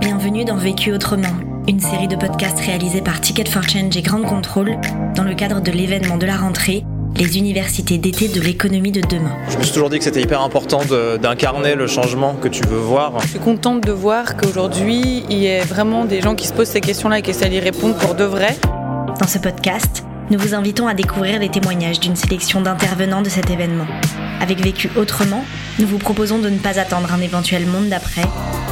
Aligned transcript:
Bienvenue 0.00 0.44
dans 0.44 0.56
Vécu 0.56 0.92
Autrement, 0.92 1.28
une 1.68 1.78
série 1.78 2.08
de 2.08 2.16
podcasts 2.16 2.58
réalisés 2.58 3.00
par 3.00 3.20
Ticket 3.20 3.48
for 3.48 3.62
Change 3.62 3.96
et 3.96 4.02
Grande 4.02 4.24
Contrôle 4.24 4.76
dans 5.14 5.22
le 5.22 5.34
cadre 5.34 5.60
de 5.60 5.70
l'événement 5.70 6.16
de 6.16 6.26
la 6.26 6.36
rentrée 6.36 6.84
les 7.16 7.38
universités 7.38 7.98
d'été 7.98 8.28
de 8.28 8.40
l'économie 8.40 8.92
de 8.92 9.00
demain. 9.02 9.36
Je 9.48 9.58
me 9.58 9.62
suis 9.62 9.72
toujours 9.72 9.90
dit 9.90 9.98
que 9.98 10.04
c'était 10.04 10.22
hyper 10.22 10.40
important 10.42 10.80
d'incarner 11.20 11.74
le 11.74 11.86
changement 11.86 12.34
que 12.34 12.48
tu 12.48 12.64
veux 12.64 12.78
voir. 12.78 13.20
Je 13.20 13.28
suis 13.28 13.38
contente 13.38 13.82
de 13.86 13.92
voir 13.92 14.36
qu'aujourd'hui, 14.36 15.24
il 15.28 15.38
y 15.38 15.48
a 15.48 15.64
vraiment 15.64 16.04
des 16.04 16.20
gens 16.20 16.34
qui 16.34 16.46
se 16.46 16.52
posent 16.52 16.68
ces 16.68 16.80
questions-là 16.80 17.18
et 17.18 17.22
qui 17.22 17.30
essaient 17.30 17.48
d'y 17.48 17.60
répondre 17.60 17.94
pour 17.96 18.14
de 18.14 18.24
vrai. 18.24 18.56
Dans 19.20 19.28
ce 19.28 19.38
podcast, 19.38 20.04
nous 20.30 20.38
vous 20.38 20.54
invitons 20.54 20.86
à 20.86 20.94
découvrir 20.94 21.40
les 21.40 21.50
témoignages 21.50 21.98
d'une 21.98 22.14
sélection 22.14 22.60
d'intervenants 22.60 23.20
de 23.20 23.28
cet 23.28 23.50
événement. 23.50 23.86
Avec 24.40 24.60
Vécu 24.60 24.88
autrement, 24.96 25.44
nous 25.80 25.88
vous 25.88 25.98
proposons 25.98 26.38
de 26.38 26.48
ne 26.48 26.58
pas 26.58 26.78
attendre 26.78 27.12
un 27.12 27.20
éventuel 27.20 27.66
monde 27.66 27.88
d'après, 27.88 28.22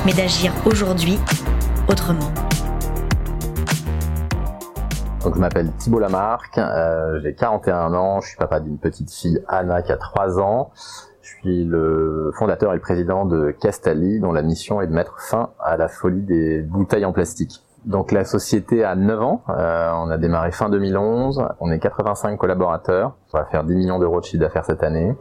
mais 0.07 0.12
d'agir 0.12 0.53
aujourd'hui 0.67 1.19
autrement. 1.89 2.31
Donc 5.25 5.34
je 5.34 5.41
m'appelle 5.41 5.73
Thibault 5.79 5.98
Lamarck, 5.98 6.56
euh, 6.59 7.20
j'ai 7.25 7.34
41 7.34 7.92
ans, 7.92 8.20
je 8.20 8.29
suis 8.29 8.36
papa 8.36 8.61
d'une 8.61 8.79
petite 8.79 9.12
fille 9.12 9.42
Anna 9.48 9.83
qui 9.83 9.91
a 9.91 9.97
3 9.97 10.39
ans. 10.39 10.70
Je 11.23 11.29
suis 11.41 11.64
le 11.64 12.31
fondateur 12.39 12.70
et 12.70 12.77
le 12.77 12.81
président 12.81 13.25
de 13.25 13.51
Castali 13.51 14.20
dont 14.20 14.33
la 14.33 14.42
mission 14.42 14.81
est 14.81 14.86
de 14.86 14.92
mettre 14.92 15.20
fin 15.20 15.51
à 15.59 15.77
la 15.77 15.89
folie 15.89 16.23
des 16.23 16.62
bouteilles 16.62 17.05
en 17.05 17.12
plastique. 17.12 17.64
Donc 17.84 18.12
la 18.12 18.25
société 18.25 18.84
a 18.84 18.95
9 18.95 19.23
ans, 19.23 19.43
euh, 19.48 19.91
on 19.95 20.11
a 20.11 20.19
démarré 20.19 20.51
fin 20.51 20.69
2011, 20.69 21.45
on 21.61 21.71
est 21.71 21.79
85 21.79 22.37
collaborateurs, 22.37 23.17
on 23.33 23.39
va 23.39 23.45
faire 23.47 23.65
10 23.65 23.75
millions 23.75 23.98
d'euros 23.98 24.20
de 24.20 24.25
chiffre 24.25 24.41
d'affaires 24.41 24.65
cette 24.65 24.83
année. 24.83 25.15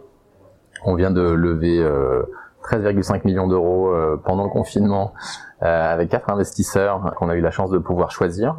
On 0.83 0.95
vient 0.95 1.11
de 1.11 1.22
lever 1.22 1.80
euh, 1.80 2.23
13,5 2.64 3.22
millions 3.25 3.47
d'euros 3.47 3.89
euh, 3.89 4.22
pendant 4.23 4.44
le 4.44 4.49
confinement 4.49 5.14
euh, 5.64 5.94
avec 5.94 6.09
quatre 6.09 6.30
investisseurs 6.30 7.14
qu'on 7.16 7.30
a 7.30 7.36
eu 7.36 7.41
la 7.41 7.52
chance 7.52 7.72
de 7.72 7.77
pouvoir 7.77 8.11
choisir. 8.11 8.55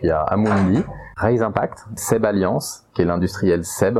Il 0.00 0.06
y 0.06 0.10
a 0.10 0.20
Amundi, 0.20 0.82
Raise 1.16 1.42
Impact, 1.42 1.86
Seb 1.96 2.24
Alliance, 2.24 2.86
qui 2.94 3.02
est 3.02 3.04
l'industriel 3.04 3.64
Seb, 3.64 3.98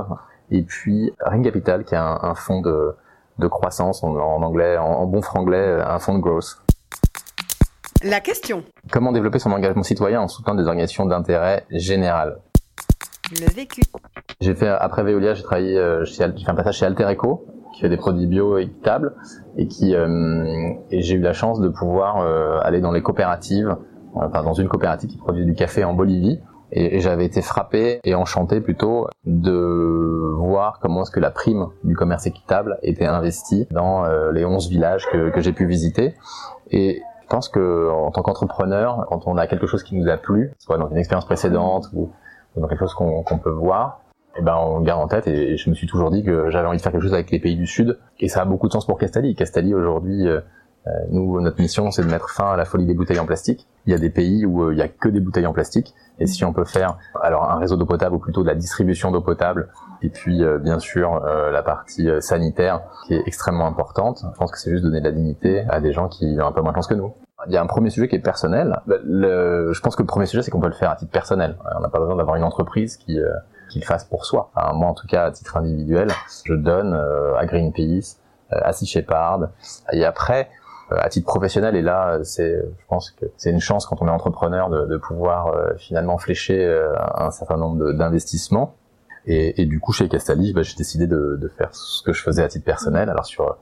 et 0.50 0.62
puis 0.62 1.12
Ring 1.20 1.44
Capital, 1.44 1.84
qui 1.84 1.94
est 1.94 1.98
un, 1.98 2.34
fonds 2.34 2.60
de, 2.60 2.94
de 3.38 3.46
croissance, 3.46 4.02
en, 4.02 4.14
anglais, 4.14 4.76
en, 4.76 5.06
bon 5.06 5.22
franglais, 5.22 5.80
un 5.80 5.98
fonds 5.98 6.14
de 6.14 6.20
growth. 6.20 6.63
La 8.04 8.20
question. 8.20 8.62
Comment 8.92 9.12
développer 9.12 9.38
son 9.38 9.50
engagement 9.50 9.82
citoyen 9.82 10.20
en 10.20 10.28
soutenant 10.28 10.54
des 10.54 10.64
organisations 10.64 11.06
d'intérêt 11.06 11.64
général? 11.70 12.36
Le 13.30 13.50
vécu. 13.50 13.80
J'ai 14.42 14.54
fait, 14.54 14.68
après 14.68 15.02
Veolia, 15.02 15.32
j'ai 15.32 15.42
travaillé, 15.42 15.76
chez, 16.04 16.26
j'ai 16.36 16.44
fait 16.44 16.50
un 16.50 16.54
passage 16.54 16.76
chez 16.76 16.84
Alter 16.84 17.10
Eco, 17.10 17.46
qui 17.74 17.80
fait 17.80 17.88
des 17.88 17.96
produits 17.96 18.26
bio 18.26 18.58
équitables 18.58 19.14
et 19.56 19.66
qui 19.66 19.94
euh, 19.94 20.72
et 20.90 21.00
j'ai 21.00 21.14
eu 21.14 21.20
la 21.20 21.32
chance 21.32 21.60
de 21.60 21.68
pouvoir 21.68 22.18
euh, 22.18 22.58
aller 22.62 22.80
dans 22.80 22.92
les 22.92 23.02
coopératives, 23.02 23.76
enfin 24.14 24.42
dans 24.42 24.52
une 24.52 24.68
coopérative 24.68 25.10
qui 25.10 25.16
produit 25.16 25.44
du 25.44 25.54
café 25.54 25.82
en 25.84 25.94
Bolivie 25.94 26.40
et, 26.72 27.00
j'avais 27.00 27.24
été 27.24 27.40
frappé 27.40 28.00
et 28.04 28.14
enchanté 28.14 28.60
plutôt 28.60 29.06
de 29.24 30.34
voir 30.36 30.78
comment 30.80 31.02
est-ce 31.02 31.10
que 31.10 31.20
la 31.20 31.30
prime 31.30 31.68
du 31.84 31.94
commerce 31.96 32.26
équitable 32.26 32.78
était 32.82 33.06
investie 33.06 33.66
dans 33.70 34.04
euh, 34.04 34.32
les 34.32 34.44
11 34.44 34.68
villages 34.68 35.06
que, 35.10 35.30
que 35.30 35.40
j'ai 35.40 35.52
pu 35.52 35.66
visiter 35.66 36.14
et 36.70 37.02
je 37.24 37.28
pense 37.28 37.48
que 37.48 37.90
en 37.90 38.10
tant 38.10 38.22
qu'entrepreneur, 38.22 39.06
quand 39.08 39.26
on 39.26 39.38
a 39.38 39.46
quelque 39.46 39.66
chose 39.66 39.82
qui 39.82 39.96
nous 39.96 40.08
a 40.10 40.18
plu, 40.18 40.52
soit 40.58 40.76
dans 40.76 40.90
une 40.90 40.98
expérience 40.98 41.24
précédente 41.24 41.88
ou, 41.94 42.10
dans 42.56 42.68
quelque 42.68 42.80
chose 42.80 42.94
qu'on 42.94 43.38
peut 43.38 43.50
voir, 43.50 44.00
eh 44.36 44.42
ben 44.42 44.56
on 44.56 44.80
garde 44.80 45.00
en 45.00 45.08
tête 45.08 45.26
et 45.26 45.56
je 45.56 45.70
me 45.70 45.74
suis 45.74 45.86
toujours 45.86 46.10
dit 46.10 46.22
que 46.22 46.50
j'avais 46.50 46.68
envie 46.68 46.76
de 46.76 46.82
faire 46.82 46.92
quelque 46.92 47.02
chose 47.02 47.14
avec 47.14 47.30
les 47.30 47.40
pays 47.40 47.56
du 47.56 47.66
Sud 47.66 47.98
et 48.20 48.28
ça 48.28 48.42
a 48.42 48.44
beaucoup 48.44 48.68
de 48.68 48.72
sens 48.72 48.86
pour 48.86 48.98
Castali. 48.98 49.34
Castali 49.34 49.74
aujourd'hui, 49.74 50.28
euh, 50.28 50.40
euh, 50.86 50.90
nous 51.10 51.40
notre 51.40 51.60
mission 51.60 51.90
c'est 51.90 52.02
de 52.02 52.10
mettre 52.10 52.30
fin 52.30 52.52
à 52.52 52.56
la 52.56 52.64
folie 52.64 52.86
des 52.86 52.94
bouteilles 52.94 53.18
en 53.18 53.26
plastique. 53.26 53.66
Il 53.86 53.92
y 53.92 53.94
a 53.94 53.98
des 53.98 54.10
pays 54.10 54.46
où 54.46 54.64
euh, 54.64 54.72
il 54.72 54.78
y 54.78 54.82
a 54.82 54.88
que 54.88 55.08
des 55.08 55.20
bouteilles 55.20 55.46
en 55.46 55.52
plastique 55.52 55.94
et 56.18 56.26
si 56.26 56.44
on 56.44 56.52
peut 56.52 56.64
faire 56.64 56.96
alors 57.20 57.50
un 57.50 57.58
réseau 57.58 57.76
d'eau 57.76 57.86
potable 57.86 58.14
ou 58.14 58.18
plutôt 58.18 58.42
de 58.42 58.48
la 58.48 58.54
distribution 58.54 59.10
d'eau 59.10 59.20
potable 59.20 59.68
et 60.00 60.08
puis 60.10 60.44
bien 60.60 60.78
sûr 60.78 61.18
la 61.24 61.62
partie 61.64 62.08
sanitaire 62.20 62.82
qui 63.06 63.14
est 63.14 63.22
extrêmement 63.26 63.66
importante. 63.66 64.22
Je 64.32 64.38
pense 64.38 64.52
que 64.52 64.58
c'est 64.58 64.70
juste 64.70 64.84
donner 64.84 65.00
de 65.00 65.04
la 65.04 65.10
dignité 65.10 65.64
à 65.68 65.80
des 65.80 65.92
gens 65.92 66.08
qui 66.08 66.36
ont 66.40 66.46
un 66.46 66.52
peu 66.52 66.60
moins 66.60 66.70
de 66.70 66.76
chance 66.76 66.86
que 66.86 66.94
nous. 66.94 67.14
Il 67.48 67.52
y 67.52 67.56
a 67.56 67.62
un 67.62 67.66
premier 67.66 67.90
sujet 67.90 68.06
qui 68.06 68.14
est 68.14 68.20
personnel. 68.20 68.80
Le, 68.86 69.72
je 69.72 69.80
pense 69.80 69.96
que 69.96 70.02
le 70.02 70.06
premier 70.06 70.26
sujet 70.26 70.42
c'est 70.42 70.52
qu'on 70.52 70.60
peut 70.60 70.68
le 70.68 70.74
faire 70.74 70.90
à 70.90 70.96
titre 70.96 71.10
personnel. 71.10 71.56
On 71.76 71.80
n'a 71.80 71.88
pas 71.88 71.98
besoin 71.98 72.14
d'avoir 72.14 72.36
une 72.36 72.44
entreprise 72.44 72.96
qui 72.96 73.18
qu'il 73.74 73.84
fasse 73.84 74.04
pour 74.04 74.24
soi. 74.24 74.50
moi, 74.74 74.88
en 74.88 74.94
tout 74.94 75.06
cas, 75.06 75.26
à 75.26 75.30
titre 75.30 75.56
individuel, 75.56 76.08
je 76.44 76.54
donne 76.54 76.94
euh, 76.94 77.36
à 77.36 77.44
Greenpeace, 77.44 78.20
euh, 78.52 78.60
à 78.62 78.72
Sea 78.72 78.86
Shepherd. 78.86 79.50
Et 79.92 80.04
après, 80.04 80.48
euh, 80.48 80.63
à 80.98 81.08
titre 81.08 81.26
professionnel, 81.26 81.76
et 81.76 81.82
là, 81.82 82.18
c'est, 82.22 82.56
je 82.56 82.86
pense 82.88 83.10
que 83.10 83.26
c'est 83.36 83.50
une 83.50 83.60
chance 83.60 83.86
quand 83.86 84.02
on 84.02 84.08
est 84.08 84.10
entrepreneur 84.10 84.70
de, 84.70 84.96
pouvoir 84.96 85.54
finalement 85.78 86.18
flécher 86.18 86.66
un 87.16 87.30
certain 87.30 87.56
nombre 87.56 87.92
d'investissements. 87.92 88.74
Et, 89.26 89.64
du 89.64 89.80
coup, 89.80 89.92
chez 89.92 90.08
Castali, 90.08 90.52
bah, 90.52 90.62
j'ai 90.62 90.76
décidé 90.76 91.06
de, 91.06 91.50
faire 91.56 91.74
ce 91.74 92.02
que 92.02 92.12
je 92.12 92.22
faisais 92.22 92.42
à 92.42 92.48
titre 92.48 92.64
personnel, 92.64 93.08
alors 93.10 93.26
sur 93.26 93.56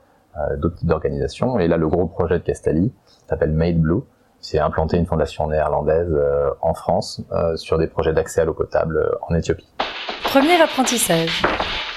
d'autres 0.57 0.75
types 0.75 0.87
d'organisations. 0.87 1.59
Et 1.59 1.67
là, 1.67 1.77
le 1.77 1.87
gros 1.87 2.07
projet 2.07 2.39
de 2.39 2.43
Castali 2.43 2.91
s'appelle 3.27 3.51
Made 3.51 3.79
Blue 3.79 4.03
c'est 4.43 4.59
implanter 4.59 4.97
une 4.97 5.05
fondation 5.05 5.47
néerlandaise 5.47 6.11
euh, 6.11 6.49
en 6.61 6.73
France 6.73 7.21
euh, 7.31 7.55
sur 7.55 7.79
des 7.79 7.87
projets 7.87 8.13
d'accès 8.13 8.41
à 8.41 8.45
l'eau 8.45 8.53
potable 8.53 8.97
euh, 8.97 9.15
en 9.27 9.33
Éthiopie. 9.33 9.67
Premier 10.23 10.61
apprentissage. 10.61 11.43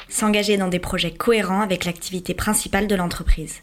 S'engager 0.08 0.56
dans 0.56 0.68
des 0.68 0.78
projets 0.78 1.10
cohérents 1.10 1.60
avec 1.60 1.84
l'activité 1.84 2.34
principale 2.34 2.86
de 2.86 2.94
l'entreprise. 2.94 3.62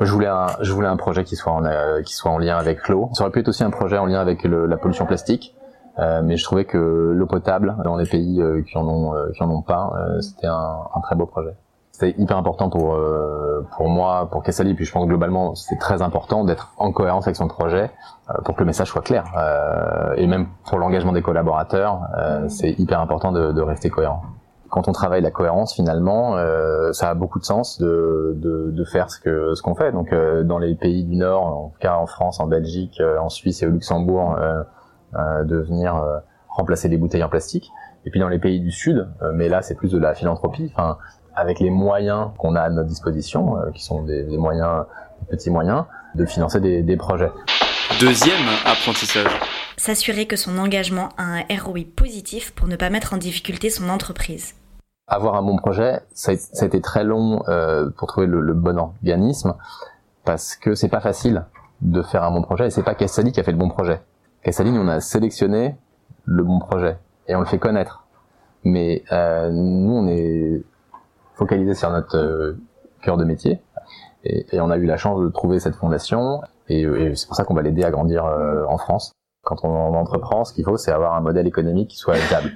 Je 0.00 0.12
voulais 0.12 0.28
un, 0.28 0.46
je 0.60 0.72
voulais 0.72 0.88
un 0.88 0.96
projet 0.96 1.24
qui 1.24 1.36
soit 1.36 1.52
en, 1.52 1.62
qui 2.02 2.14
soit 2.14 2.30
en 2.30 2.38
lien 2.38 2.56
avec 2.56 2.88
l'eau. 2.88 3.10
Ça 3.14 3.24
aurait 3.24 3.32
pu 3.32 3.40
être 3.40 3.48
aussi 3.48 3.64
un 3.64 3.70
projet 3.70 3.98
en 3.98 4.06
lien 4.06 4.20
avec 4.20 4.44
la 4.44 4.76
pollution 4.76 5.06
plastique, 5.06 5.54
mais 5.98 6.36
je 6.36 6.44
trouvais 6.44 6.64
que 6.64 6.78
l'eau 6.78 7.26
potable 7.26 7.76
dans 7.84 7.96
les 7.96 8.06
pays 8.06 8.40
qui 8.70 8.78
en 8.78 8.86
ont, 8.86 9.14
qui 9.34 9.42
en 9.42 9.50
ont 9.50 9.62
pas, 9.62 9.90
c'était 10.20 10.46
un, 10.46 10.78
un 10.94 11.00
très 11.00 11.16
beau 11.16 11.26
projet 11.26 11.54
c'est 11.98 12.14
hyper 12.16 12.36
important 12.36 12.70
pour 12.70 12.94
euh, 12.94 13.66
pour 13.76 13.88
moi, 13.88 14.28
pour 14.30 14.44
Kessali, 14.44 14.74
puis 14.74 14.84
je 14.84 14.92
pense 14.92 15.02
que 15.02 15.08
globalement 15.08 15.56
c'est 15.56 15.78
très 15.78 16.00
important 16.00 16.44
d'être 16.44 16.72
en 16.76 16.92
cohérence 16.92 17.26
avec 17.26 17.34
son 17.34 17.48
projet 17.48 17.90
euh, 18.30 18.34
pour 18.44 18.54
que 18.54 18.60
le 18.60 18.66
message 18.66 18.88
soit 18.88 19.02
clair. 19.02 19.24
Euh, 19.36 20.14
et 20.16 20.28
même 20.28 20.46
pour 20.64 20.78
l'engagement 20.78 21.12
des 21.12 21.22
collaborateurs, 21.22 22.02
c'est 22.48 22.78
hyper 22.78 23.00
important 23.00 23.32
de, 23.32 23.52
de, 23.52 23.60
rester 23.60 23.90
cohérent. 23.90 24.22
Quand 24.70 24.88
on 24.88 24.92
travaille 24.92 25.22
la 25.22 25.30
cohérence, 25.30 25.74
finalement, 25.74 26.36
ça 26.92 27.10
a 27.10 27.14
beaucoup 27.14 27.38
de 27.38 27.44
sens 27.44 27.78
de, 27.78 28.34
de, 28.36 28.70
de 28.70 28.84
faire 28.84 29.10
ce 29.10 29.18
que 29.20 29.54
ce 29.54 29.62
qu'on 29.62 29.74
fait. 29.74 29.92
Donc 29.92 30.14
dans 30.44 30.58
les 30.58 30.74
pays 30.74 31.04
du 31.04 31.16
Nord, 31.16 31.44
en 31.44 31.68
tout 31.68 31.78
cas 31.80 31.96
en 31.96 32.06
France, 32.06 32.40
en 32.40 32.46
Belgique, 32.46 33.00
en 33.20 33.28
Suisse 33.28 33.62
et 33.62 33.66
au 33.66 33.70
Luxembourg, 33.70 34.36
de 35.14 35.56
venir 35.56 36.02
remplacer 36.48 36.88
les 36.88 36.96
bouteilles 36.96 37.24
en 37.24 37.28
plastique. 37.28 37.70
Et 38.04 38.10
puis 38.10 38.20
dans 38.20 38.28
les 38.28 38.38
pays 38.38 38.60
du 38.60 38.70
Sud, 38.70 39.08
mais 39.34 39.48
là 39.48 39.62
c'est 39.62 39.74
plus 39.74 39.92
de 39.92 39.98
la 39.98 40.14
philanthropie. 40.14 40.70
Enfin, 40.74 40.98
avec 41.38 41.60
les 41.60 41.70
moyens 41.70 42.30
qu'on 42.36 42.56
a 42.56 42.62
à 42.62 42.68
notre 42.68 42.88
disposition, 42.88 43.58
euh, 43.58 43.70
qui 43.70 43.84
sont 43.84 44.02
des, 44.02 44.24
moyens, 44.36 44.84
des 45.20 45.36
petits 45.36 45.50
moyens, 45.50 45.84
de 46.16 46.26
financer 46.26 46.60
des, 46.60 46.82
des 46.82 46.96
projets. 46.96 47.30
Deuxième 48.00 48.42
apprentissage. 48.66 49.30
S'assurer 49.78 50.26
que 50.26 50.34
son 50.34 50.58
engagement 50.58 51.10
a 51.18 51.22
un 51.22 51.44
ROI 51.48 51.82
positif 51.94 52.52
pour 52.52 52.66
ne 52.66 52.74
pas 52.74 52.90
mettre 52.90 53.14
en 53.14 53.16
difficulté 53.16 53.70
son 53.70 53.88
entreprise. 53.90 54.56
Avoir 55.06 55.36
un 55.36 55.42
bon 55.42 55.56
projet, 55.56 56.00
ça 56.12 56.32
a, 56.32 56.64
été 56.64 56.80
très 56.80 57.04
long 57.04 57.44
euh, 57.48 57.88
pour 57.96 58.08
trouver 58.08 58.26
le, 58.26 58.54
bon 58.54 58.76
organisme, 58.76 59.54
parce 60.24 60.56
que 60.56 60.74
c'est 60.74 60.88
pas 60.88 60.98
facile 60.98 61.44
de 61.80 62.02
faire 62.02 62.24
un 62.24 62.32
bon 62.32 62.42
projet, 62.42 62.66
et 62.66 62.70
c'est 62.70 62.82
pas 62.82 62.96
Cassali 62.96 63.30
qui 63.30 63.38
a 63.38 63.44
fait 63.44 63.52
le 63.52 63.56
bon 63.56 63.68
projet. 63.68 64.00
Cassali, 64.42 64.70
on 64.70 64.88
a 64.88 64.98
sélectionné 64.98 65.76
le 66.24 66.42
bon 66.42 66.58
projet, 66.58 66.98
et 67.28 67.36
on 67.36 67.40
le 67.40 67.46
fait 67.46 67.60
connaître. 67.60 68.04
Mais 68.64 69.04
euh, 69.12 69.48
nous, 69.52 69.94
on 69.94 70.08
est 70.08 70.60
focalisé 71.36 71.74
sur 71.74 71.90
notre 71.90 72.16
euh, 72.18 72.58
cœur 73.02 73.16
de 73.16 73.24
métier. 73.24 73.60
Et, 74.24 74.44
et, 74.50 74.60
on 74.60 74.70
a 74.70 74.76
eu 74.76 74.86
la 74.86 74.96
chance 74.96 75.20
de 75.20 75.28
trouver 75.28 75.60
cette 75.60 75.76
fondation, 75.76 76.42
et, 76.68 76.80
et 76.80 77.14
c'est 77.14 77.28
pour 77.28 77.36
ça 77.36 77.44
qu'on 77.44 77.54
va 77.54 77.62
l'aider 77.62 77.84
à 77.84 77.92
grandir 77.92 78.26
euh, 78.26 78.64
en 78.68 78.76
France. 78.76 79.12
Quand 79.48 79.64
on, 79.64 79.94
entreprend, 79.94 80.44
ce 80.44 80.52
qu'il 80.52 80.64
faut, 80.64 80.76
c'est 80.76 80.92
avoir 80.92 81.14
un 81.14 81.20
modèle 81.20 81.46
économique 81.46 81.88
qui 81.88 81.96
soit 81.96 82.16
viable. 82.28 82.50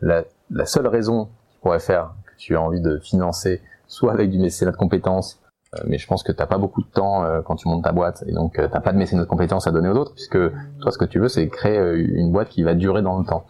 La, 0.00 0.24
la 0.50 0.64
seule 0.64 0.86
raison 0.86 1.28
qui 1.50 1.58
pourrait 1.60 1.78
faire 1.78 2.14
que 2.26 2.32
tu 2.38 2.56
as 2.56 2.62
envie 2.62 2.80
de 2.80 2.98
financer, 2.98 3.60
soit 3.86 4.12
avec 4.12 4.30
du 4.30 4.38
mécénat 4.38 4.70
de 4.70 4.76
compétences, 4.76 5.40
Euh, 5.74 5.82
mais 5.86 5.98
je 5.98 6.06
pense 6.06 6.22
que 6.22 6.32
t'as 6.32 6.46
pas 6.46 6.56
beaucoup 6.56 6.82
de 6.82 6.88
temps 6.88 7.24
euh, 7.24 7.42
quand 7.42 7.56
tu 7.56 7.68
montes 7.68 7.84
ta 7.84 7.92
boîte 7.92 8.24
et 8.26 8.32
donc 8.32 8.58
euh, 8.58 8.68
t'as 8.72 8.80
pas 8.80 8.92
de 8.92 8.96
mécénat 8.96 9.22
de 9.24 9.28
compétences 9.28 9.66
à 9.66 9.70
donner 9.70 9.90
aux 9.90 9.96
autres 9.96 10.14
puisque 10.14 10.38
toi 10.80 10.90
ce 10.90 10.96
que 10.96 11.04
tu 11.04 11.18
veux 11.18 11.28
c'est 11.28 11.46
créer 11.48 11.78
une 11.94 12.32
boîte 12.32 12.48
qui 12.48 12.62
va 12.62 12.74
durer 12.74 13.02
dans 13.02 13.18
le 13.18 13.24
temps. 13.24 13.44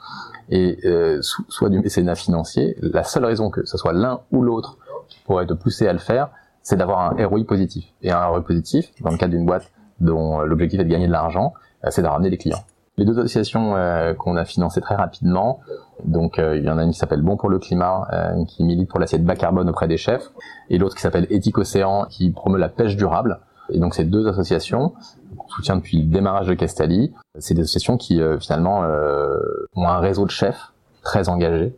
Et 0.51 0.79
soit 1.21 1.69
du 1.69 1.79
mécénat 1.79 2.15
financier 2.15 2.77
la 2.81 3.05
seule 3.05 3.25
raison 3.25 3.51
que 3.51 3.65
ce 3.67 3.77
soit 3.77 3.93
l'un 3.93 4.21
ou 4.33 4.43
l'autre 4.43 4.79
pourrait 5.27 5.47
te 5.47 5.53
pousser 5.53 5.87
à 5.87 5.93
le 5.93 5.99
faire 5.99 6.31
c'est 6.62 6.77
d'avoir 6.77 7.01
un 7.01 7.27
ROI 7.27 7.44
positif. 7.44 7.85
Et 8.03 8.11
un 8.11 8.25
ROI 8.27 8.43
positif 8.43 8.91
dans 9.03 9.11
le 9.11 9.19
cadre 9.19 9.35
d'une 9.35 9.47
boîte 9.47 9.71
dont 10.01 10.41
l'objectif 10.41 10.81
est 10.81 10.85
de 10.85 10.91
gagner 10.91 11.06
de 11.06 11.12
l'argent 11.12 11.53
c'est 11.91 12.03
de 12.03 12.06
ramener 12.09 12.31
des 12.31 12.39
clients 12.39 12.65
les 12.99 13.05
deux 13.05 13.19
associations 13.19 13.75
qu'on 14.19 14.37
a 14.37 14.45
financées 14.45 14.81
très 14.81 14.97
rapidement 14.97 15.61
donc 16.05 16.39
il 16.39 16.65
y 16.65 16.71
en 16.71 16.79
a 16.79 16.83
une 16.83 16.91
qui 16.91 16.99
s'appelle 16.99 17.23
Bon 17.23 17.37
pour 17.37 17.49
le 17.49 17.59
climat, 17.59 18.06
qui 18.47 18.65
milite 18.65 18.89
pour 18.89 19.00
l'assiette 19.00 19.25
bas 19.25 19.37
carbone 19.37 19.69
auprès 19.69 19.89
des 19.89 19.97
chefs, 19.97 20.31
et 20.69 20.79
l'autre 20.79 20.95
qui 20.95 21.03
s'appelle 21.03 21.27
Éthique 21.31 21.59
Océan, 21.59 22.06
qui 22.11 22.31
promeut 22.31 22.59
la 22.59 22.69
pêche 22.69 22.97
durable. 22.97 23.41
Et 23.71 23.79
donc 23.79 23.95
ces 23.95 24.05
deux 24.05 24.27
associations, 24.29 24.93
qu'on 25.37 25.49
soutient 25.49 25.77
depuis 25.77 26.03
le 26.03 26.11
démarrage 26.11 26.47
de 26.47 26.55
Castali, 26.55 27.12
c'est 27.39 27.55
des 27.55 27.62
associations 27.62 27.97
qui 27.97 28.21
euh, 28.21 28.39
finalement 28.39 28.85
euh, 28.85 29.39
ont 29.77 29.87
un 29.89 29.99
réseau 29.99 30.25
de 30.25 30.31
chefs 30.31 30.73
très 31.03 31.29
engagés 31.29 31.75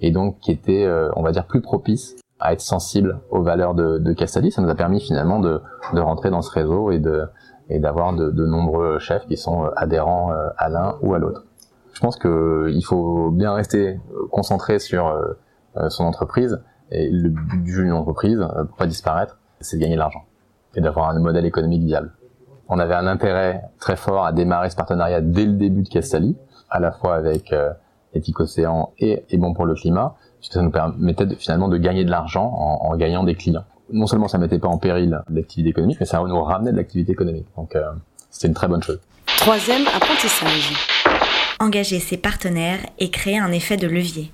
et 0.00 0.10
donc 0.10 0.38
qui 0.40 0.52
étaient, 0.52 0.84
euh, 0.84 1.10
on 1.16 1.22
va 1.22 1.32
dire, 1.32 1.46
plus 1.46 1.60
propices 1.60 2.16
à 2.40 2.52
être 2.52 2.60
sensibles 2.60 3.20
aux 3.30 3.42
valeurs 3.42 3.74
de, 3.74 3.98
de 3.98 4.12
Castali. 4.12 4.50
Ça 4.50 4.62
nous 4.62 4.68
a 4.68 4.74
permis 4.74 5.00
finalement 5.00 5.38
de, 5.38 5.60
de 5.94 6.00
rentrer 6.00 6.30
dans 6.30 6.42
ce 6.42 6.50
réseau 6.50 6.90
et 6.90 6.98
de 6.98 7.24
et 7.74 7.78
d'avoir 7.78 8.12
de, 8.12 8.46
nombreux 8.46 8.98
chefs 8.98 9.26
qui 9.26 9.36
sont 9.36 9.70
adhérents 9.76 10.32
à 10.58 10.68
l'un 10.68 10.96
ou 11.02 11.14
à 11.14 11.18
l'autre. 11.18 11.44
Je 11.92 12.00
pense 12.00 12.16
qu'il 12.16 12.84
faut 12.84 13.30
bien 13.30 13.54
rester 13.54 13.98
concentré 14.30 14.78
sur 14.78 15.14
son 15.88 16.04
entreprise 16.04 16.60
et 16.92 17.08
le 17.08 17.30
but 17.30 17.62
du 17.62 17.72
jeu 17.72 17.82
d'une 17.84 17.92
entreprise, 17.92 18.38
euh, 18.38 18.64
pour 18.64 18.76
pas 18.76 18.86
disparaître, 18.86 19.38
c'est 19.60 19.76
de 19.76 19.82
gagner 19.82 19.94
de 19.94 20.00
l'argent 20.00 20.24
et 20.76 20.80
d'avoir 20.80 21.08
un 21.08 21.18
modèle 21.18 21.46
économique 21.46 21.82
viable. 21.82 22.12
On 22.68 22.78
avait 22.78 22.94
un 22.94 23.06
intérêt 23.06 23.62
très 23.80 23.96
fort 23.96 24.24
à 24.24 24.32
démarrer 24.32 24.70
ce 24.70 24.76
partenariat 24.76 25.20
dès 25.20 25.44
le 25.44 25.54
début 25.54 25.82
de 25.82 25.88
Castali, 25.88 26.36
à 26.70 26.80
la 26.80 26.92
fois 26.92 27.14
avec 27.16 27.52
euh, 27.52 27.72
Éthique 28.14 28.40
Océan 28.40 28.92
et, 28.98 29.24
et 29.30 29.38
Bon 29.38 29.54
pour 29.54 29.64
le 29.64 29.74
climat, 29.74 30.16
puisque 30.38 30.54
ça 30.54 30.62
nous 30.62 30.70
permettait 30.70 31.34
finalement 31.36 31.68
de 31.68 31.78
gagner 31.78 32.04
de 32.04 32.10
l'argent 32.10 32.44
en, 32.44 32.90
en, 32.90 32.96
gagnant 32.96 33.24
des 33.24 33.34
clients. 33.34 33.64
Non 33.92 34.06
seulement 34.06 34.28
ça 34.28 34.38
mettait 34.38 34.58
pas 34.58 34.68
en 34.68 34.78
péril 34.78 35.22
l'activité 35.30 35.70
économique, 35.70 35.98
mais 36.00 36.06
ça 36.06 36.22
nous 36.22 36.42
ramenait 36.42 36.72
de 36.72 36.76
l'activité 36.76 37.12
économique. 37.12 37.46
Donc 37.56 37.76
euh, 37.76 37.82
c'était 38.30 38.48
une 38.48 38.54
très 38.54 38.68
bonne 38.68 38.82
chose. 38.82 39.00
Troisième 39.38 39.86
apprentissage. 39.94 40.72
Engager 41.60 42.00
ses 42.00 42.16
partenaires 42.16 42.80
et 42.98 43.10
créer 43.10 43.38
un 43.38 43.52
effet 43.52 43.76
de 43.76 43.86
levier 43.86 44.32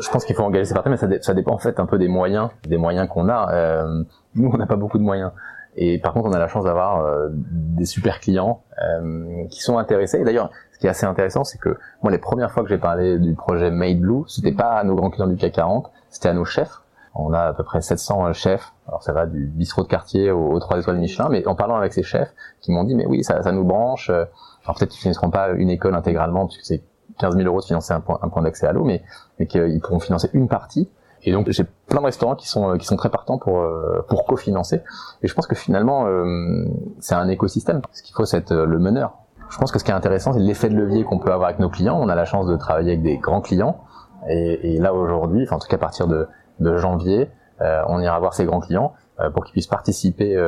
je 0.00 0.08
pense 0.08 0.24
qu'il 0.24 0.34
faut 0.34 0.42
engager 0.42 0.64
ses 0.64 0.74
partenaires, 0.74 0.98
mais 1.02 1.16
ça, 1.18 1.22
ça, 1.22 1.34
dépend 1.34 1.52
en 1.52 1.58
fait 1.58 1.78
un 1.78 1.86
peu 1.86 1.98
des 1.98 2.08
moyens, 2.08 2.48
des 2.66 2.78
moyens 2.78 3.08
qu'on 3.08 3.28
a. 3.28 3.52
Euh, 3.52 4.02
nous, 4.34 4.50
on 4.52 4.56
n'a 4.56 4.66
pas 4.66 4.76
beaucoup 4.76 4.98
de 4.98 5.02
moyens. 5.02 5.32
Et 5.76 5.98
par 5.98 6.12
contre, 6.12 6.28
on 6.28 6.32
a 6.32 6.38
la 6.38 6.48
chance 6.48 6.64
d'avoir 6.64 7.04
euh, 7.04 7.28
des 7.32 7.84
super 7.84 8.20
clients 8.20 8.62
euh, 8.82 9.44
qui 9.50 9.60
sont 9.60 9.78
intéressés. 9.78 10.18
Et 10.18 10.24
d'ailleurs, 10.24 10.50
ce 10.72 10.78
qui 10.78 10.86
est 10.86 10.90
assez 10.90 11.06
intéressant, 11.06 11.44
c'est 11.44 11.58
que 11.58 11.76
moi, 12.02 12.10
les 12.10 12.18
premières 12.18 12.50
fois 12.50 12.62
que 12.62 12.68
j'ai 12.68 12.78
parlé 12.78 13.18
du 13.18 13.34
projet 13.34 13.70
Made 13.70 14.00
Blue, 14.00 14.24
c'était 14.26 14.52
pas 14.52 14.72
à 14.72 14.84
nos 14.84 14.94
grands 14.94 15.10
clients 15.10 15.28
du 15.28 15.36
CAC 15.36 15.52
40, 15.52 15.90
c'était 16.10 16.28
à 16.28 16.34
nos 16.34 16.44
chefs. 16.44 16.80
On 17.14 17.32
a 17.32 17.40
à 17.40 17.52
peu 17.52 17.64
près 17.64 17.80
700 17.80 18.26
euh, 18.26 18.32
chefs. 18.32 18.72
Alors 18.86 19.02
ça 19.02 19.12
va 19.12 19.26
du 19.26 19.46
bistrot 19.46 19.82
de 19.82 19.88
quartier 19.88 20.30
aux, 20.30 20.58
trois 20.60 20.78
étoiles 20.78 20.98
Michelin, 20.98 21.28
mais 21.28 21.46
en 21.46 21.54
parlant 21.54 21.76
avec 21.76 21.92
ces 21.92 22.02
chefs, 22.02 22.32
qui 22.60 22.72
m'ont 22.72 22.84
dit 22.84 22.94
mais 22.94 23.06
oui, 23.06 23.24
ça, 23.24 23.42
ça 23.42 23.52
nous 23.52 23.64
branche. 23.64 24.10
Euh, 24.10 24.24
alors 24.64 24.76
peut-être 24.76 24.90
qu'ils 24.90 25.00
finiront 25.00 25.30
pas 25.30 25.50
une 25.50 25.70
école 25.70 25.94
intégralement, 25.94 26.46
puisque 26.46 26.64
c'est 26.64 26.82
15 27.18 27.36
000 27.36 27.46
euros 27.46 27.60
de 27.60 27.64
financer 27.64 27.92
un 27.92 28.00
point, 28.00 28.18
un 28.22 28.28
point 28.28 28.42
d'accès 28.42 28.66
à 28.66 28.72
l'eau, 28.72 28.84
mais, 28.84 29.02
mais 29.38 29.46
qu'ils 29.46 29.80
pourront 29.80 30.00
financer 30.00 30.30
une 30.32 30.48
partie. 30.48 30.88
Et 31.22 31.32
donc 31.32 31.50
j'ai 31.50 31.64
plein 31.88 32.00
de 32.00 32.06
restaurants 32.06 32.34
qui 32.34 32.48
sont 32.48 32.78
qui 32.78 32.86
sont 32.86 32.96
très 32.96 33.10
partants 33.10 33.38
pour 33.38 33.58
euh, 33.58 34.04
pour 34.08 34.24
cofinancer. 34.24 34.82
Et 35.22 35.28
je 35.28 35.34
pense 35.34 35.46
que 35.46 35.54
finalement 35.54 36.06
euh, 36.06 36.64
c'est 36.98 37.14
un 37.14 37.28
écosystème. 37.28 37.82
Ce 37.92 38.02
qu'il 38.02 38.14
faut 38.14 38.24
c'est 38.24 38.38
être 38.38 38.54
le 38.54 38.78
meneur. 38.78 39.12
Je 39.50 39.58
pense 39.58 39.70
que 39.72 39.78
ce 39.78 39.84
qui 39.84 39.90
est 39.90 39.94
intéressant 39.94 40.32
c'est 40.32 40.38
l'effet 40.38 40.70
de 40.70 40.76
levier 40.76 41.04
qu'on 41.04 41.18
peut 41.18 41.30
avoir 41.30 41.48
avec 41.48 41.60
nos 41.60 41.68
clients. 41.68 41.98
On 42.00 42.08
a 42.08 42.14
la 42.14 42.24
chance 42.24 42.46
de 42.46 42.56
travailler 42.56 42.92
avec 42.92 43.02
des 43.02 43.18
grands 43.18 43.42
clients. 43.42 43.84
Et, 44.30 44.74
et 44.74 44.78
là 44.78 44.94
aujourd'hui, 44.94 45.42
enfin 45.44 45.56
en 45.56 45.58
tout 45.58 45.68
cas 45.68 45.76
à 45.76 45.80
partir 45.80 46.06
de, 46.06 46.26
de 46.60 46.76
janvier, 46.76 47.30
euh, 47.60 47.82
on 47.88 48.00
ira 48.00 48.18
voir 48.18 48.34
ces 48.34 48.44
grands 48.44 48.60
clients 48.60 48.94
pour 49.34 49.44
qu'ils 49.44 49.52
puissent 49.52 49.66
participer 49.66 50.40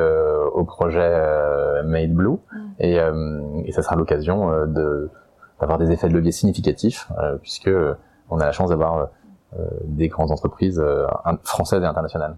au 0.55 0.63
projet 0.63 1.13
Made 1.85 2.11
Blue. 2.11 2.37
Et, 2.79 2.95
et 2.95 3.71
ça 3.71 3.83
sera 3.83 3.95
l'occasion 3.95 4.65
de 4.65 5.11
d'avoir 5.63 5.79
des 5.79 5.91
effets 5.91 6.09
de 6.09 6.13
levier 6.13 6.31
significatifs, 6.31 7.07
euh, 7.17 7.37
puisque 7.41 7.67
euh, 7.67 7.95
on 8.29 8.39
a 8.39 8.45
la 8.45 8.51
chance 8.51 8.69
d'avoir 8.69 9.09
euh, 9.57 9.65
des 9.85 10.07
grandes 10.09 10.31
entreprises 10.31 10.83
françaises 11.43 11.83
et 11.83 11.85
internationales. 11.85 12.35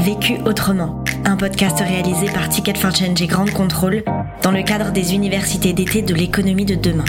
Vécu 0.00 0.38
autrement, 0.46 1.02
un 1.26 1.36
podcast 1.36 1.80
réalisé 1.80 2.26
par 2.32 2.48
Ticket 2.48 2.74
for 2.74 2.94
Change 2.94 3.20
et 3.20 3.26
Grande 3.26 3.50
Contrôle 3.50 4.02
dans 4.42 4.50
le 4.50 4.62
cadre 4.62 4.92
des 4.92 5.14
universités 5.14 5.72
d'été 5.72 6.02
de 6.02 6.14
l'économie 6.14 6.64
de 6.64 6.74
demain. 6.74 7.04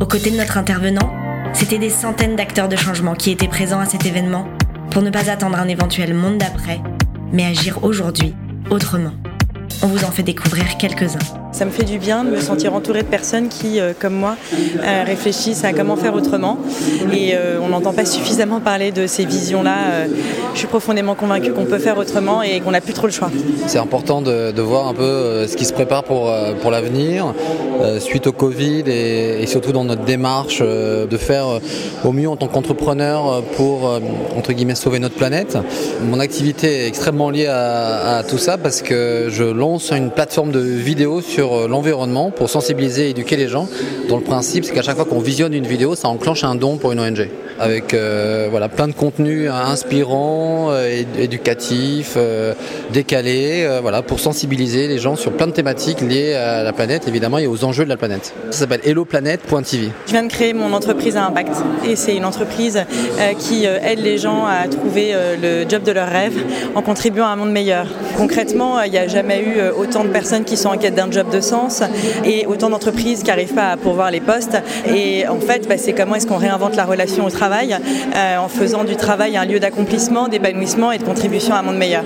Aux 0.00 0.06
côtés 0.06 0.30
de 0.30 0.36
notre 0.36 0.58
intervenant, 0.58 1.10
c'était 1.54 1.78
des 1.78 1.90
centaines 1.90 2.36
d'acteurs 2.36 2.68
de 2.68 2.76
changement 2.76 3.14
qui 3.14 3.30
étaient 3.30 3.48
présents 3.48 3.80
à 3.80 3.86
cet 3.86 4.04
événement 4.04 4.44
pour 4.90 5.02
ne 5.02 5.10
pas 5.10 5.30
attendre 5.30 5.58
un 5.58 5.68
éventuel 5.68 6.14
monde 6.14 6.38
d'après, 6.38 6.80
mais 7.32 7.44
agir 7.44 7.84
aujourd'hui 7.84 8.34
autrement. 8.70 9.12
On 9.82 9.88
vous 9.88 10.04
en 10.04 10.10
fait 10.10 10.22
découvrir 10.22 10.76
quelques-uns. 10.78 11.45
Ça 11.56 11.64
me 11.64 11.70
fait 11.70 11.84
du 11.84 11.98
bien 11.98 12.22
de 12.22 12.28
me 12.28 12.38
sentir 12.38 12.74
entourée 12.74 13.00
de 13.00 13.06
personnes 13.06 13.48
qui, 13.48 13.80
euh, 13.80 13.94
comme 13.98 14.12
moi, 14.12 14.36
euh, 14.52 15.04
réfléchissent 15.06 15.64
à 15.64 15.72
comment 15.72 15.96
faire 15.96 16.12
autrement. 16.12 16.58
Et 17.14 17.34
euh, 17.34 17.58
on 17.62 17.68
n'entend 17.68 17.94
pas 17.94 18.04
suffisamment 18.04 18.60
parler 18.60 18.92
de 18.92 19.06
ces 19.06 19.24
visions-là. 19.24 20.06
je 20.52 20.58
suis 20.58 20.66
profondément 20.66 21.14
convaincue 21.14 21.52
qu'on 21.54 21.64
peut 21.64 21.78
faire 21.78 21.96
autrement 21.96 22.42
et 22.42 22.60
qu'on 22.60 22.72
n'a 22.72 22.82
plus 22.82 22.92
trop 22.92 23.06
le 23.06 23.12
choix. 23.12 23.30
C'est 23.68 23.78
important 23.78 24.20
de, 24.20 24.60
voir 24.60 24.86
un 24.86 24.92
peu 24.92 25.46
ce 25.46 25.56
qui 25.56 25.64
se 25.64 25.72
prépare 25.72 26.04
pour, 26.04 26.30
pour 26.60 26.70
l'avenir, 26.70 27.32
suite 28.00 28.26
au 28.26 28.32
Covid 28.32 28.84
et, 28.86 29.46
surtout 29.46 29.72
dans 29.72 29.84
notre 29.84 30.04
démarche 30.04 30.60
de 30.60 31.16
faire 31.16 31.46
au 32.04 32.12
mieux 32.12 32.28
en 32.28 32.36
tant 32.36 32.48
qu'entrepreneur 32.48 33.42
pour, 33.56 33.98
entre 34.36 34.52
guillemets, 34.52 34.74
sauver 34.74 34.98
notre 34.98 35.14
planète. 35.14 35.56
Mon 36.02 36.20
activité 36.20 36.82
est 36.82 36.88
extrêmement 36.88 37.30
liée 37.30 37.46
à, 37.46 38.18
à 38.18 38.22
tout 38.24 38.38
ça 38.38 38.58
parce 38.58 38.82
que 38.82 39.28
je 39.30 39.44
lance 39.44 39.90
une 39.92 40.10
plateforme 40.10 40.50
de 40.50 40.60
vidéos 40.60 41.22
sur 41.22 41.45
euh, 41.54 41.68
l'environnement 41.68 42.30
pour 42.30 42.50
sensibiliser 42.50 43.06
et 43.06 43.10
éduquer 43.10 43.36
les 43.36 43.48
gens. 43.48 43.68
Dont 44.08 44.16
le 44.16 44.22
principe, 44.22 44.64
c'est 44.64 44.72
qu'à 44.72 44.82
chaque 44.82 44.96
fois 44.96 45.04
qu'on 45.04 45.20
visionne 45.20 45.54
une 45.54 45.66
vidéo, 45.66 45.94
ça 45.94 46.08
enclenche 46.08 46.44
un 46.44 46.54
don 46.54 46.76
pour 46.76 46.92
une 46.92 47.00
ONG. 47.00 47.28
Avec 47.58 47.94
euh, 47.94 48.48
voilà, 48.50 48.68
plein 48.68 48.86
de 48.86 48.92
contenus 48.92 49.50
inspirants, 49.50 50.68
euh, 50.70 51.02
éducatifs, 51.18 52.18
décalés, 52.92 53.66
voilà, 53.80 54.02
pour 54.02 54.20
sensibiliser 54.20 54.88
les 54.88 54.98
gens 54.98 55.16
sur 55.16 55.32
plein 55.32 55.46
de 55.46 55.52
thématiques 55.52 56.00
liées 56.00 56.34
à 56.34 56.62
la 56.62 56.72
planète, 56.72 57.08
évidemment, 57.08 57.38
et 57.38 57.46
aux 57.46 57.64
enjeux 57.64 57.84
de 57.84 57.88
la 57.88 57.96
planète. 57.96 58.34
Ça 58.50 58.60
s'appelle 58.60 58.80
HelloPlanet.tv. 58.84 59.90
Je 60.06 60.12
viens 60.12 60.22
de 60.22 60.28
créer 60.28 60.52
mon 60.52 60.72
entreprise 60.72 61.16
à 61.16 61.26
impact. 61.26 61.54
Et 61.88 61.96
c'est 61.96 62.14
une 62.14 62.24
entreprise 62.24 62.84
qui 63.38 63.64
aide 63.64 64.00
les 64.00 64.18
gens 64.18 64.44
à 64.44 64.68
trouver 64.68 65.14
le 65.40 65.68
job 65.68 65.82
de 65.82 65.92
leur 65.92 66.08
rêve 66.08 66.34
en 66.74 66.82
contribuant 66.82 67.26
à 67.26 67.30
un 67.30 67.36
monde 67.36 67.52
meilleur. 67.52 67.86
Concrètement, 68.16 68.82
il 68.82 68.90
n'y 68.90 68.98
a 68.98 69.08
jamais 69.08 69.40
eu 69.40 69.60
autant 69.76 70.04
de 70.04 70.08
personnes 70.08 70.44
qui 70.44 70.56
sont 70.56 70.70
en 70.70 70.78
quête 70.78 70.94
d'un 70.94 71.10
job 71.10 71.30
sens 71.40 71.82
et 72.24 72.46
autant 72.46 72.70
d'entreprises 72.70 73.22
qui 73.22 73.28
n'arrivent 73.28 73.54
pas 73.54 73.70
à 73.72 73.76
pourvoir 73.76 74.10
les 74.10 74.20
postes. 74.20 74.56
Et 74.86 75.26
en 75.28 75.40
fait, 75.40 75.68
bah, 75.68 75.78
c'est 75.78 75.92
comment 75.92 76.14
est-ce 76.14 76.26
qu'on 76.26 76.36
réinvente 76.36 76.76
la 76.76 76.84
relation 76.84 77.24
au 77.24 77.30
travail 77.30 77.76
euh, 78.14 78.36
en 78.38 78.48
faisant 78.48 78.84
du 78.84 78.96
travail 78.96 79.36
un 79.36 79.44
lieu 79.44 79.60
d'accomplissement, 79.60 80.28
d'épanouissement 80.28 80.92
et 80.92 80.98
de 80.98 81.04
contribution 81.04 81.54
à 81.54 81.58
un 81.58 81.62
monde 81.62 81.78
meilleur. 81.78 82.04